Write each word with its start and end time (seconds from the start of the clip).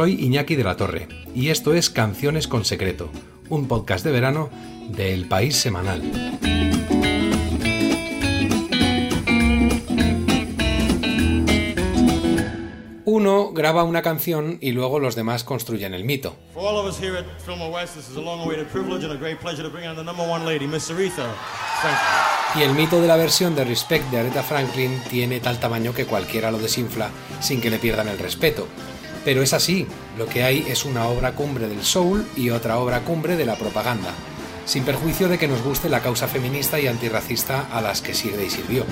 Soy 0.00 0.14
Iñaki 0.14 0.56
de 0.56 0.64
la 0.64 0.78
Torre 0.78 1.08
y 1.34 1.50
esto 1.50 1.74
es 1.74 1.90
Canciones 1.90 2.48
con 2.48 2.64
Secreto, 2.64 3.10
un 3.50 3.68
podcast 3.68 4.02
de 4.02 4.10
verano 4.10 4.48
del 4.88 5.28
País 5.28 5.56
Semanal. 5.56 6.00
Uno 13.04 13.52
graba 13.52 13.84
una 13.84 14.00
canción 14.00 14.56
y 14.62 14.72
luego 14.72 15.00
los 15.00 15.16
demás 15.16 15.44
construyen 15.44 15.92
el 15.92 16.04
mito. 16.04 16.34
Y 22.56 22.62
el 22.62 22.72
mito 22.72 23.02
de 23.02 23.06
la 23.06 23.16
versión 23.16 23.54
de 23.54 23.64
Respect 23.66 24.10
de 24.10 24.20
Aretha 24.20 24.42
Franklin 24.42 24.98
tiene 25.10 25.40
tal 25.40 25.60
tamaño 25.60 25.92
que 25.92 26.06
cualquiera 26.06 26.50
lo 26.50 26.58
desinfla 26.58 27.10
sin 27.40 27.60
que 27.60 27.68
le 27.68 27.78
pierdan 27.78 28.08
el 28.08 28.18
respeto. 28.18 28.66
Pero 29.24 29.42
es 29.42 29.52
así, 29.52 29.86
lo 30.16 30.26
que 30.26 30.42
hay 30.42 30.66
es 30.68 30.84
una 30.84 31.06
obra 31.06 31.32
cumbre 31.32 31.68
del 31.68 31.82
soul 31.82 32.26
y 32.36 32.50
otra 32.50 32.78
obra 32.78 33.00
cumbre 33.00 33.36
de 33.36 33.44
la 33.44 33.56
propaganda, 33.56 34.12
sin 34.64 34.84
perjuicio 34.84 35.28
de 35.28 35.38
que 35.38 35.48
nos 35.48 35.62
guste 35.62 35.88
la 35.88 36.00
causa 36.00 36.26
feminista 36.26 36.80
y 36.80 36.86
antirracista 36.86 37.68
a 37.70 37.80
las 37.80 38.00
que 38.00 38.14
sirve 38.14 38.46
y 38.46 38.50
sirvió. 38.50 38.84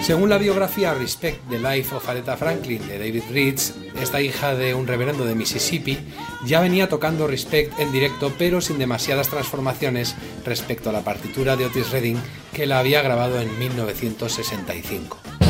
Según 0.00 0.28
la 0.28 0.36
biografía 0.36 0.92
Respect 0.92 1.48
the 1.48 1.58
Life 1.58 1.94
of 1.94 2.06
Aretha 2.06 2.36
Franklin 2.36 2.86
de 2.86 2.98
David 2.98 3.22
Reeds, 3.30 3.83
esta 4.00 4.20
hija 4.20 4.54
de 4.54 4.74
un 4.74 4.86
reverendo 4.86 5.24
de 5.24 5.34
Mississippi 5.34 5.98
ya 6.44 6.60
venía 6.60 6.88
tocando 6.88 7.26
Respect 7.26 7.78
en 7.78 7.92
directo 7.92 8.32
pero 8.38 8.60
sin 8.60 8.78
demasiadas 8.78 9.28
transformaciones 9.28 10.14
respecto 10.44 10.90
a 10.90 10.92
la 10.92 11.02
partitura 11.02 11.56
de 11.56 11.66
Otis 11.66 11.90
Redding 11.90 12.20
que 12.52 12.66
la 12.66 12.78
había 12.78 13.02
grabado 13.02 13.40
en 13.40 13.58
1965. 13.58 15.43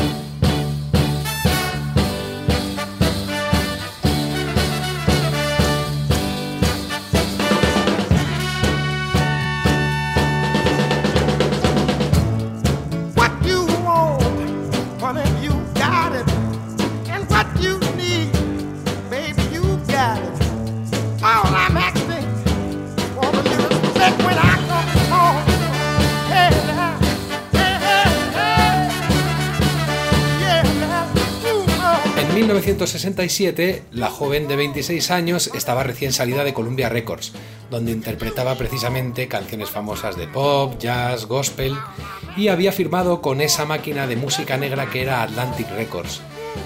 1967, 32.45 33.85
la 33.91 34.11
joven 34.11 34.47
de 34.47 34.55
26 34.55 35.09
años 35.09 35.49
estaba 35.55 35.81
recién 35.81 36.13
salida 36.13 36.43
de 36.43 36.53
Columbia 36.53 36.89
Records, 36.89 37.31
donde 37.71 37.91
interpretaba 37.91 38.53
precisamente 38.53 39.27
canciones 39.27 39.71
famosas 39.71 40.15
de 40.15 40.27
pop, 40.27 40.75
jazz, 40.77 41.25
gospel, 41.25 41.75
y 42.37 42.49
había 42.49 42.71
firmado 42.71 43.19
con 43.19 43.41
esa 43.41 43.65
máquina 43.65 44.05
de 44.05 44.15
música 44.15 44.57
negra 44.57 44.91
que 44.91 45.01
era 45.01 45.23
Atlantic 45.23 45.67
Records, 45.71 46.21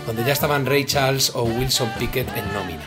donde 0.05 0.25
ya 0.25 0.33
estaban 0.33 0.65
Ray 0.65 0.83
Charles 0.83 1.31
o 1.33 1.43
Wilson 1.43 1.89
Pickett 1.97 2.27
en 2.35 2.53
nómina. 2.53 2.83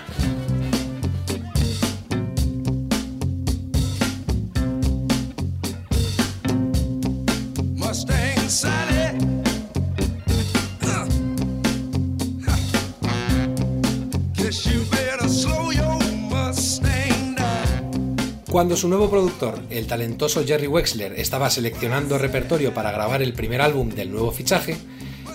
Cuando 18.52 18.76
su 18.76 18.86
nuevo 18.86 19.08
productor, 19.08 19.58
el 19.70 19.86
talentoso 19.86 20.44
Jerry 20.44 20.66
Wexler, 20.66 21.18
estaba 21.18 21.48
seleccionando 21.48 22.18
repertorio 22.18 22.74
para 22.74 22.92
grabar 22.92 23.22
el 23.22 23.32
primer 23.32 23.62
álbum 23.62 23.88
del 23.88 24.12
nuevo 24.12 24.30
fichaje, 24.30 24.76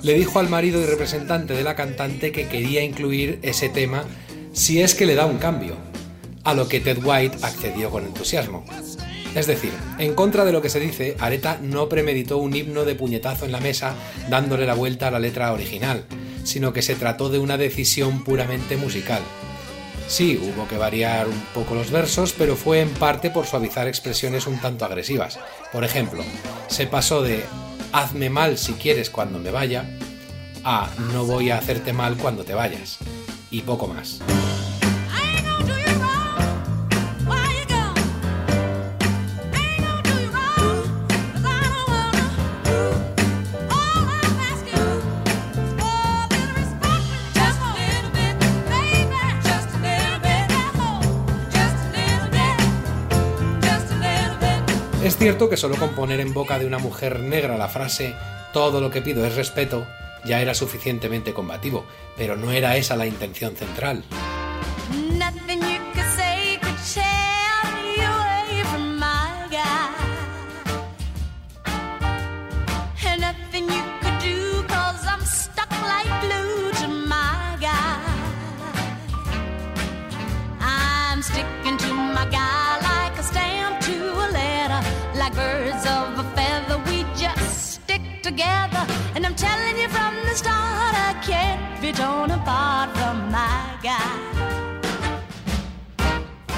le 0.04 0.14
dijo 0.14 0.38
al 0.38 0.50
marido 0.50 0.80
y 0.80 0.86
representante 0.86 1.56
de 1.56 1.64
la 1.64 1.76
cantante 1.76 2.32
que 2.32 2.48
quería 2.48 2.84
incluir 2.84 3.40
ese 3.42 3.70
tema 3.70 4.04
si 4.54 4.84
es 4.84 4.94
que 4.94 5.08
le 5.08 5.16
da 5.16 5.26
un 5.26 5.40
cambio, 5.40 5.78
a 6.44 6.54
lo 6.54 6.68
que 6.68 6.80
Ted 6.80 7.04
White 7.04 7.40
accedió 7.42 7.90
con 7.90 8.06
entusiasmo. 8.06 8.64
Es 9.34 9.48
decir, 9.48 9.72
en 9.98 10.14
contra 10.14 10.46
de 10.46 10.52
lo 10.52 10.62
que 10.62 10.70
se 10.70 10.80
dice, 10.80 11.16
Areta 11.20 11.58
no 11.60 11.90
premeditó 11.90 12.38
un 12.38 12.56
himno 12.56 12.86
de 12.86 12.94
puñetazo 12.94 13.46
en 13.46 13.52
la 13.52 13.60
mesa 13.60 13.96
dándole 14.30 14.68
la 14.68 14.76
vuelta 14.76 15.08
a 15.08 15.12
la 15.12 15.18
letra 15.18 15.52
original, 15.54 16.06
sino 16.44 16.72
que 16.72 16.84
se 16.84 16.94
trató 16.94 17.30
de 17.30 17.40
una 17.40 17.58
decisión 17.58 18.24
puramente 18.24 18.78
musical. 18.78 19.24
Sí, 20.08 20.40
hubo 20.42 20.68
que 20.68 20.78
variar 20.78 21.28
un 21.28 21.40
poco 21.54 21.76
los 21.76 21.92
versos, 21.92 22.34
pero 22.38 22.56
fue 22.56 22.80
en 22.80 22.90
parte 22.92 23.30
por 23.30 23.46
suavizar 23.46 23.88
expresiones 23.88 24.48
un 24.48 24.60
tanto 24.60 24.86
agresivas. 24.86 25.38
Por 25.72 25.84
ejemplo, 25.84 26.24
se 26.68 26.88
pasó 26.88 27.22
de 27.22 27.44
hazme 27.92 28.30
mal 28.30 28.58
si 28.58 28.74
quieres 28.74 29.10
cuando 29.10 29.38
me 29.40 29.52
vaya 29.52 29.86
a 30.64 30.90
no 31.14 31.26
voy 31.26 31.52
a 31.52 31.58
hacerte 31.58 31.94
mal 31.94 32.18
cuando 32.18 32.44
te 32.44 32.54
vayas. 32.54 32.98
Y 33.52 33.62
poco 33.62 33.88
más. 33.88 34.22
Es 55.08 55.16
cierto 55.16 55.50
que 55.50 55.56
solo 55.56 55.78
con 55.78 55.96
poner 55.96 56.20
en 56.20 56.34
boca 56.34 56.60
de 56.60 56.66
una 56.66 56.80
mujer 56.80 57.22
negra 57.22 57.58
la 57.58 57.70
frase 57.70 58.14
todo 58.52 58.82
lo 58.82 58.92
que 58.92 59.02
pido 59.02 59.26
es 59.26 59.38
respeto 59.38 59.88
ya 60.26 60.42
era 60.42 60.54
suficientemente 60.54 61.34
combativo, 61.34 61.86
pero 62.18 62.36
no 62.36 62.52
era 62.52 62.76
esa 62.76 62.98
la 62.98 63.08
intención 63.08 63.56
central. 63.56 64.04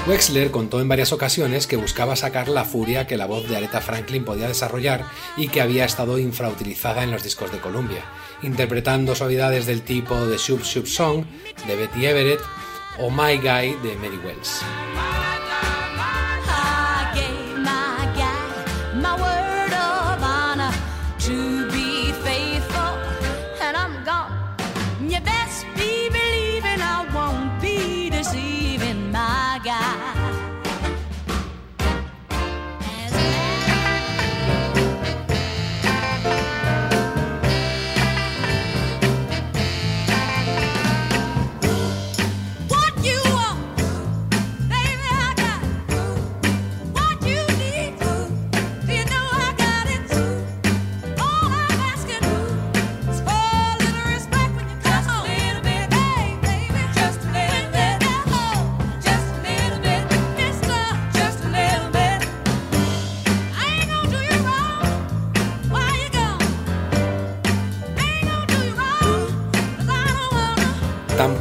Wexler 0.06 0.50
contó 0.50 0.80
en 0.80 0.88
varias 0.88 1.12
ocasiones 1.12 1.66
que 1.66 1.76
buscaba 1.76 2.16
sacar 2.16 2.48
la 2.48 2.64
furia 2.64 3.06
que 3.06 3.16
la 3.16 3.26
voz 3.26 3.48
de 3.48 3.56
Aretha 3.56 3.80
Franklin 3.80 4.24
podía 4.24 4.48
desarrollar 4.48 5.04
y 5.36 5.48
que 5.48 5.60
había 5.60 5.84
estado 5.84 6.18
infrautilizada 6.18 7.02
en 7.02 7.10
los 7.10 7.22
discos 7.22 7.52
de 7.52 7.60
Columbia, 7.60 8.02
interpretando 8.42 9.14
suavidades 9.14 9.66
del 9.66 9.82
tipo 9.82 10.26
de 10.26 10.36
Shoop 10.36 10.62
Shoop 10.62 10.86
Song 10.86 11.24
de 11.66 11.76
Betty 11.76 12.06
Everett 12.06 12.40
o 12.98 13.10
My 13.10 13.36
Guy 13.36 13.76
de 13.82 13.96
Mary 13.96 14.18
Wells. 14.24 14.62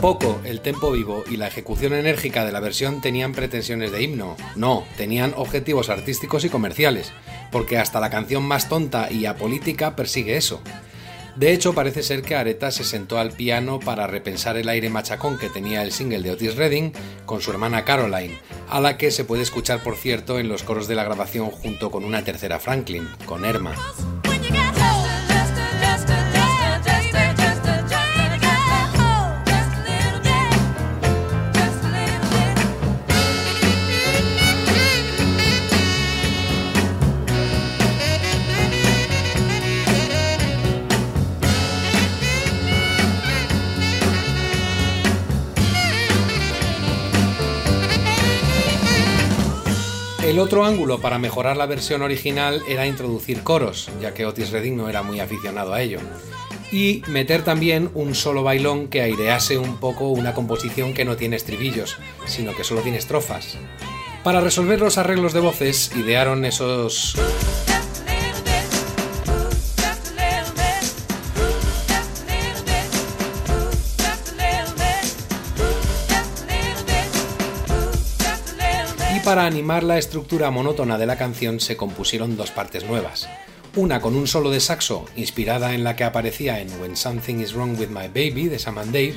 Tampoco 0.09 0.41
el 0.43 0.61
tempo 0.61 0.91
vivo 0.91 1.23
y 1.29 1.37
la 1.37 1.45
ejecución 1.45 1.93
enérgica 1.93 2.43
de 2.43 2.51
la 2.51 2.59
versión 2.59 2.99
tenían 2.99 3.31
pretensiones 3.31 3.91
de 3.91 4.01
himno, 4.01 4.37
no, 4.55 4.83
tenían 4.97 5.35
objetivos 5.37 5.89
artísticos 5.89 6.43
y 6.43 6.49
comerciales, 6.49 7.13
porque 7.51 7.77
hasta 7.77 7.99
la 7.99 8.09
canción 8.09 8.41
más 8.41 8.69
tonta 8.69 9.11
y 9.11 9.27
apolítica 9.27 9.95
persigue 9.95 10.35
eso. 10.35 10.63
De 11.35 11.53
hecho, 11.53 11.75
parece 11.75 12.01
ser 12.01 12.23
que 12.23 12.35
Areta 12.35 12.71
se 12.71 12.85
sentó 12.85 13.19
al 13.19 13.33
piano 13.33 13.79
para 13.79 14.07
repensar 14.07 14.57
el 14.57 14.69
aire 14.69 14.89
machacón 14.89 15.37
que 15.37 15.47
tenía 15.47 15.83
el 15.83 15.91
single 15.91 16.23
de 16.23 16.31
Otis 16.31 16.55
Redding 16.55 16.91
con 17.27 17.41
su 17.41 17.51
hermana 17.51 17.85
Caroline, 17.85 18.39
a 18.67 18.81
la 18.81 18.97
que 18.97 19.11
se 19.11 19.25
puede 19.25 19.43
escuchar, 19.43 19.83
por 19.83 19.95
cierto, 19.95 20.39
en 20.39 20.49
los 20.49 20.63
coros 20.63 20.87
de 20.87 20.95
la 20.95 21.03
grabación 21.03 21.51
junto 21.51 21.91
con 21.91 22.03
una 22.03 22.23
tercera 22.23 22.59
Franklin, 22.59 23.07
con 23.27 23.45
Erma. 23.45 23.75
Otro 50.39 50.63
ángulo 50.63 51.01
para 51.01 51.19
mejorar 51.19 51.57
la 51.57 51.65
versión 51.65 52.01
original 52.01 52.63
era 52.65 52.87
introducir 52.87 53.43
coros, 53.43 53.89
ya 54.01 54.13
que 54.13 54.25
Otis 54.25 54.51
Redding 54.51 54.77
no 54.77 54.87
era 54.87 55.03
muy 55.03 55.19
aficionado 55.19 55.73
a 55.73 55.81
ello. 55.81 55.99
Y 56.71 57.03
meter 57.07 57.43
también 57.43 57.91
un 57.93 58.15
solo 58.15 58.41
bailón 58.41 58.87
que 58.87 59.01
airease 59.01 59.57
un 59.57 59.81
poco 59.81 60.07
una 60.07 60.33
composición 60.33 60.93
que 60.93 61.03
no 61.03 61.17
tiene 61.17 61.35
estribillos, 61.35 61.97
sino 62.25 62.55
que 62.55 62.63
solo 62.63 62.79
tiene 62.79 62.99
estrofas. 62.99 63.57
Para 64.23 64.39
resolver 64.39 64.79
los 64.79 64.97
arreglos 64.97 65.33
de 65.33 65.41
voces, 65.41 65.91
idearon 65.97 66.45
esos 66.45 67.15
para 79.29 79.45
animar 79.45 79.83
la 79.83 79.99
estructura 79.99 80.49
monótona 80.49 80.97
de 80.97 81.05
la 81.05 81.15
canción 81.15 81.59
se 81.59 81.77
compusieron 81.77 82.35
dos 82.35 82.49
partes 82.49 82.83
nuevas. 82.83 83.29
Una 83.75 84.01
con 84.01 84.15
un 84.15 84.25
solo 84.25 84.49
de 84.49 84.59
saxo, 84.59 85.05
inspirada 85.15 85.75
en 85.75 85.83
la 85.83 85.95
que 85.95 86.03
aparecía 86.03 86.59
en 86.61 86.81
When 86.81 86.97
Something 86.97 87.35
Is 87.35 87.53
Wrong 87.53 87.79
With 87.79 87.89
My 87.89 88.07
Baby 88.07 88.47
de 88.47 88.57
Sam 88.57 88.79
and 88.79 88.91
Dave, 88.91 89.13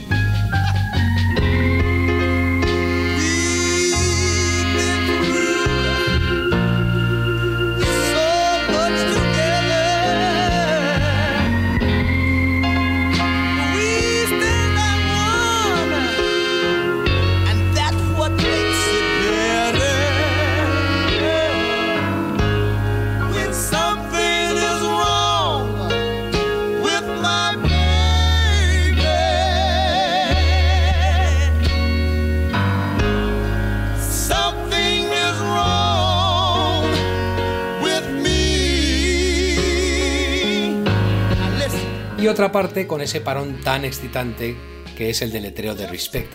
otra 42.33 42.51
parte 42.51 42.87
con 42.87 43.03
ese 43.03 43.21
parón 43.21 43.61
tan 43.61 43.85
excitante 43.85 44.57
que 44.97 45.11
es 45.11 45.21
el 45.21 45.31
deletreo 45.33 45.75
de 45.75 45.87
Respect. 45.87 46.35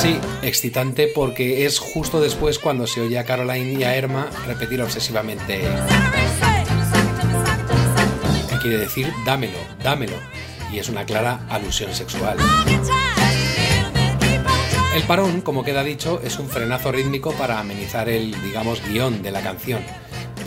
Sí, 0.00 0.18
excitante 0.40 1.10
porque 1.14 1.66
es 1.66 1.78
justo 1.78 2.18
después 2.18 2.58
cuando 2.58 2.86
se 2.86 3.02
oye 3.02 3.18
a 3.18 3.24
Caroline 3.24 3.78
y 3.78 3.84
a 3.84 3.94
Erma 3.94 4.30
repetir 4.46 4.80
obsesivamente. 4.80 5.60
¿Qué 8.48 8.56
quiere 8.62 8.78
decir? 8.78 9.12
Dámelo, 9.26 9.58
dámelo. 9.84 10.16
Y 10.72 10.78
es 10.78 10.88
una 10.88 11.04
clara 11.04 11.46
alusión 11.50 11.94
sexual. 11.94 12.38
El 14.94 15.02
parón, 15.02 15.42
como 15.42 15.62
queda 15.62 15.84
dicho, 15.84 16.22
es 16.24 16.38
un 16.38 16.48
frenazo 16.48 16.90
rítmico 16.90 17.32
para 17.32 17.58
amenizar 17.58 18.08
el, 18.08 18.32
digamos, 18.42 18.80
guion 18.88 19.20
de 19.22 19.30
la 19.30 19.42
canción 19.42 19.82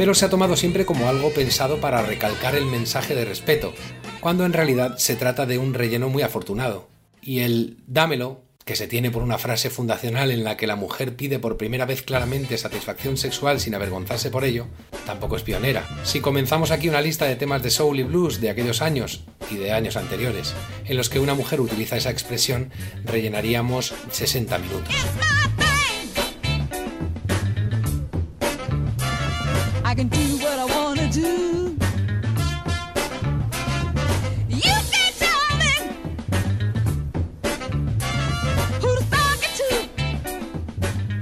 pero 0.01 0.15
se 0.15 0.25
ha 0.25 0.31
tomado 0.31 0.57
siempre 0.57 0.83
como 0.83 1.07
algo 1.07 1.29
pensado 1.29 1.79
para 1.79 2.01
recalcar 2.01 2.55
el 2.55 2.65
mensaje 2.65 3.13
de 3.13 3.23
respeto, 3.23 3.71
cuando 4.19 4.47
en 4.47 4.51
realidad 4.51 4.97
se 4.97 5.15
trata 5.15 5.45
de 5.45 5.59
un 5.59 5.75
relleno 5.75 6.09
muy 6.09 6.23
afortunado. 6.23 6.89
Y 7.21 7.41
el 7.41 7.77
dámelo, 7.85 8.41
que 8.65 8.75
se 8.75 8.87
tiene 8.87 9.11
por 9.11 9.21
una 9.21 9.37
frase 9.37 9.69
fundacional 9.69 10.31
en 10.31 10.43
la 10.43 10.57
que 10.57 10.65
la 10.65 10.75
mujer 10.75 11.15
pide 11.15 11.37
por 11.37 11.55
primera 11.55 11.85
vez 11.85 12.01
claramente 12.01 12.57
satisfacción 12.57 13.15
sexual 13.15 13.59
sin 13.59 13.75
avergonzarse 13.75 14.31
por 14.31 14.43
ello, 14.43 14.65
tampoco 15.05 15.35
es 15.35 15.43
pionera. 15.43 15.87
Si 16.03 16.19
comenzamos 16.19 16.71
aquí 16.71 16.89
una 16.89 16.99
lista 16.99 17.25
de 17.25 17.35
temas 17.35 17.61
de 17.61 17.69
soul 17.69 17.99
y 17.99 18.03
blues 18.03 18.41
de 18.41 18.49
aquellos 18.49 18.81
años 18.81 19.21
y 19.51 19.57
de 19.57 19.71
años 19.71 19.97
anteriores, 19.97 20.55
en 20.83 20.97
los 20.97 21.11
que 21.11 21.19
una 21.19 21.35
mujer 21.35 21.61
utiliza 21.61 21.95
esa 21.95 22.09
expresión, 22.09 22.71
rellenaríamos 23.05 23.93
60 24.09 24.57
minutos. 24.57 24.95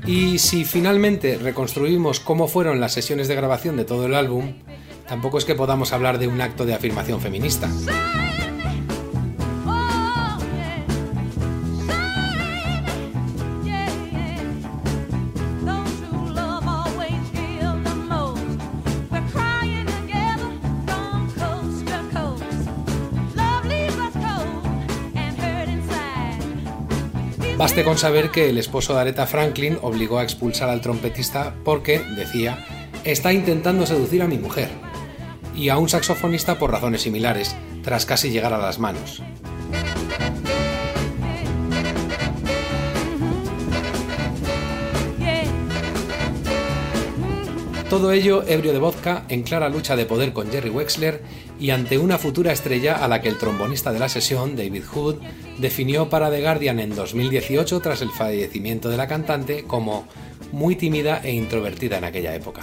Y 0.05 0.39
si 0.39 0.65
finalmente 0.65 1.37
reconstruimos 1.37 2.19
cómo 2.19 2.47
fueron 2.47 2.79
las 2.79 2.93
sesiones 2.93 3.27
de 3.27 3.35
grabación 3.35 3.75
de 3.75 3.85
todo 3.85 4.05
el 4.05 4.15
álbum, 4.15 4.53
tampoco 5.07 5.37
es 5.37 5.45
que 5.45 5.55
podamos 5.55 5.93
hablar 5.93 6.19
de 6.19 6.27
un 6.27 6.41
acto 6.41 6.65
de 6.65 6.73
afirmación 6.73 7.21
feminista. 7.21 7.69
Baste 27.59 27.83
con 27.83 27.97
saber 27.97 28.31
que 28.31 28.47
el 28.47 28.57
esposo 28.57 28.93
de 28.93 29.01
Aretha 29.01 29.27
Franklin 29.27 29.79
obligó 29.81 30.17
a 30.17 30.23
expulsar 30.23 30.69
al 30.69 30.79
trompetista 30.79 31.55
porque, 31.65 31.99
decía, 32.15 32.65
está 33.03 33.33
intentando 33.33 33.85
seducir 33.85 34.21
a 34.21 34.27
mi 34.27 34.37
mujer, 34.37 34.69
y 35.53 35.67
a 35.67 35.77
un 35.77 35.89
saxofonista 35.89 36.57
por 36.57 36.71
razones 36.71 37.01
similares, 37.01 37.57
tras 37.83 38.05
casi 38.05 38.29
llegar 38.29 38.53
a 38.53 38.59
las 38.59 38.79
manos. 38.79 39.21
Todo 47.89 48.13
ello 48.13 48.45
ebrio 48.47 48.71
de 48.71 48.79
vodka, 48.79 49.25
en 49.27 49.43
clara 49.43 49.67
lucha 49.67 49.97
de 49.97 50.05
poder 50.05 50.31
con 50.31 50.49
Jerry 50.49 50.69
Wexler 50.69 51.23
y 51.59 51.71
ante 51.71 51.97
una 51.97 52.17
futura 52.17 52.51
estrella 52.51 53.03
a 53.03 53.07
la 53.07 53.21
que 53.21 53.29
el 53.29 53.37
trombonista 53.37 53.91
de 53.91 53.99
la 53.99 54.09
sesión, 54.09 54.55
David 54.55 54.83
Hood, 54.85 55.15
definió 55.57 56.09
para 56.09 56.31
The 56.31 56.41
Guardian 56.41 56.79
en 56.79 56.95
2018 56.95 57.79
tras 57.81 58.01
el 58.01 58.11
fallecimiento 58.11 58.89
de 58.89 58.97
la 58.97 59.07
cantante 59.07 59.65
como 59.65 60.07
muy 60.51 60.75
tímida 60.75 61.21
e 61.23 61.31
introvertida 61.31 61.97
en 61.97 62.05
aquella 62.05 62.33
época. 62.33 62.61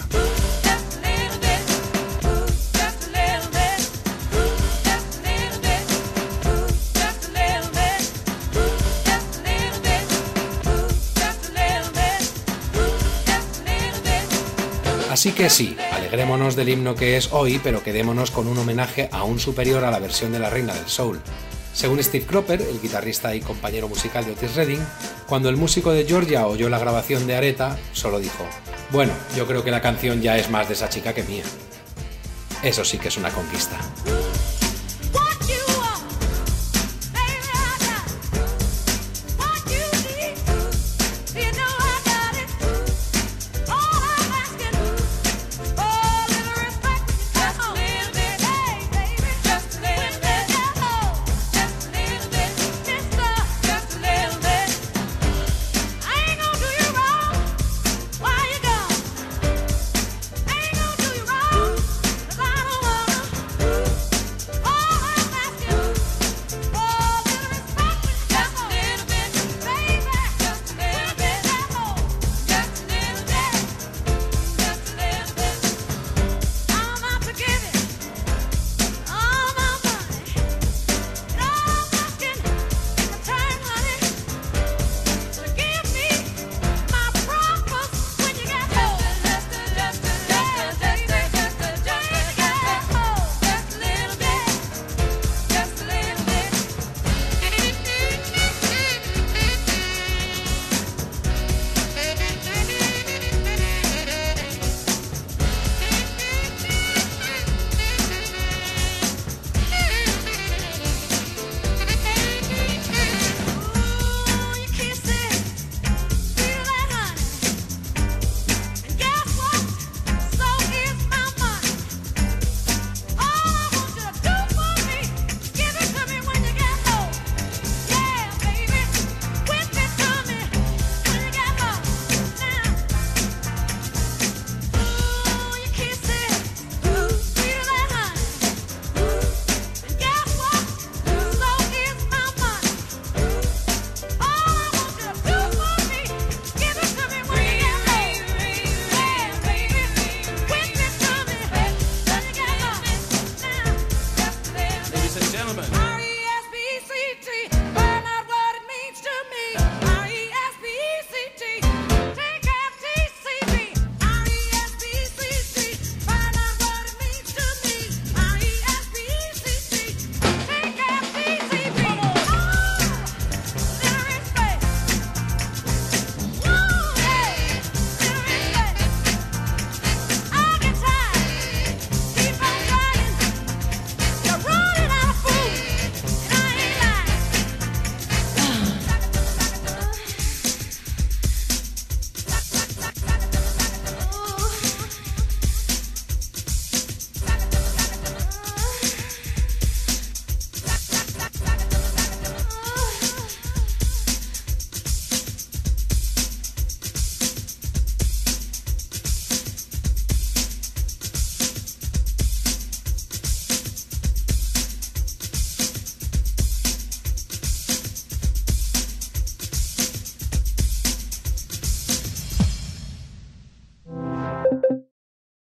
Así 15.10 15.32
que 15.32 15.48
sí, 15.48 15.74
alegrémonos 16.06 16.54
del 16.54 16.68
himno 16.68 16.94
que 16.94 17.16
es 17.16 17.32
hoy, 17.32 17.60
pero 17.64 17.82
quedémonos 17.82 18.30
con 18.30 18.46
un 18.46 18.56
homenaje 18.56 19.08
aún 19.10 19.40
superior 19.40 19.82
a 19.82 19.90
la 19.90 19.98
versión 19.98 20.30
de 20.30 20.38
la 20.38 20.50
Reina 20.50 20.72
del 20.72 20.86
Soul. 20.86 21.20
Según 21.72 22.00
Steve 22.00 22.24
Cropper, 22.24 22.62
el 22.62 22.80
guitarrista 22.80 23.34
y 23.34 23.40
compañero 23.40 23.88
musical 23.88 24.24
de 24.24 24.30
Otis 24.30 24.54
Redding, 24.54 24.86
cuando 25.26 25.48
el 25.48 25.56
músico 25.56 25.90
de 25.90 26.04
Georgia 26.06 26.46
oyó 26.46 26.68
la 26.68 26.78
grabación 26.78 27.26
de 27.26 27.34
Areta, 27.34 27.76
solo 27.92 28.20
dijo, 28.20 28.46
bueno, 28.90 29.12
yo 29.36 29.48
creo 29.48 29.64
que 29.64 29.72
la 29.72 29.82
canción 29.82 30.22
ya 30.22 30.38
es 30.38 30.48
más 30.48 30.68
de 30.68 30.74
esa 30.74 30.88
chica 30.88 31.12
que 31.12 31.24
mía. 31.24 31.44
Eso 32.62 32.84
sí 32.84 32.98
que 32.98 33.08
es 33.08 33.16
una 33.16 33.30
conquista. 33.30 33.76